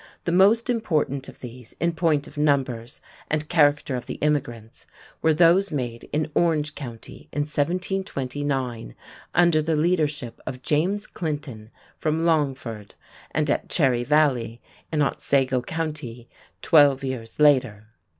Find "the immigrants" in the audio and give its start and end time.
4.07-4.87